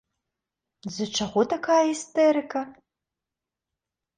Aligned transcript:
З-за 0.91 1.05
чаго 1.17 1.43
такая 1.53 1.77
істэрыка? 1.93 2.59